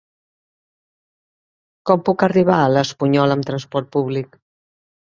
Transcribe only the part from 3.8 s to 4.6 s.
públic?